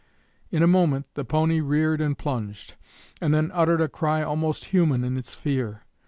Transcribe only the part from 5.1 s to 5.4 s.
its